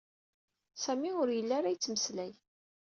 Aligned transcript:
Sami 0.83 1.11
ur 1.21 1.29
yelli 1.31 1.53
ara 1.57 1.73
yettmeslay. 1.73 2.33